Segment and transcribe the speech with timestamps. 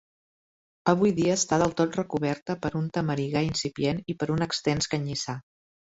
[0.93, 5.41] Avui dia està del tot recoberta per un tamarigar incipient i per un extens canyissar.